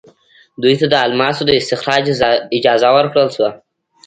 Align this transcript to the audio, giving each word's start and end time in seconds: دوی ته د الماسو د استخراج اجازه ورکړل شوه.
دوی 0.61 0.75
ته 0.79 0.85
د 0.89 0.95
الماسو 1.05 1.41
د 1.47 1.51
استخراج 1.59 2.03
اجازه 2.57 2.89
ورکړل 2.97 3.27
شوه. 3.35 3.51